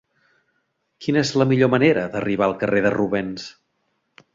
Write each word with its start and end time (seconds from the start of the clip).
Quina 1.05 1.21
és 1.27 1.33
la 1.41 1.47
millor 1.53 1.71
manera 1.75 2.09
d'arribar 2.15 2.49
al 2.51 2.59
carrer 2.65 2.87
de 2.87 2.97
Rubens? 3.01 3.51